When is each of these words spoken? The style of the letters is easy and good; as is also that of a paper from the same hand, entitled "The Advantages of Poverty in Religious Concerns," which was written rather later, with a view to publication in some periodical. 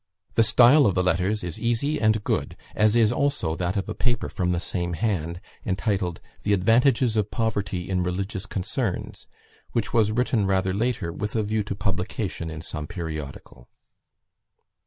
The 0.33 0.41
style 0.41 0.87
of 0.87 0.95
the 0.95 1.03
letters 1.03 1.43
is 1.43 1.59
easy 1.59 2.01
and 2.01 2.23
good; 2.23 2.57
as 2.73 2.95
is 2.95 3.11
also 3.11 3.55
that 3.57 3.77
of 3.77 3.87
a 3.87 3.93
paper 3.93 4.29
from 4.29 4.49
the 4.49 4.59
same 4.59 4.93
hand, 4.93 5.39
entitled 5.63 6.19
"The 6.41 6.53
Advantages 6.53 7.15
of 7.17 7.29
Poverty 7.29 7.87
in 7.87 8.01
Religious 8.01 8.47
Concerns," 8.47 9.27
which 9.73 9.93
was 9.93 10.11
written 10.11 10.47
rather 10.47 10.73
later, 10.73 11.13
with 11.13 11.35
a 11.35 11.43
view 11.43 11.61
to 11.65 11.75
publication 11.75 12.49
in 12.49 12.63
some 12.63 12.87
periodical. 12.87 13.69